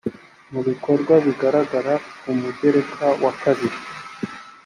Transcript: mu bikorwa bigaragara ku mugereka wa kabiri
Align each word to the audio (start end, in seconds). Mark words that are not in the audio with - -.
mu 0.51 0.61
bikorwa 0.67 1.13
bigaragara 1.25 1.93
ku 2.21 2.29
mugereka 2.41 3.05
wa 3.23 3.31
kabiri 3.41 3.77